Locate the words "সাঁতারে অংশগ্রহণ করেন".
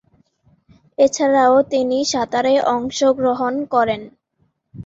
2.11-4.01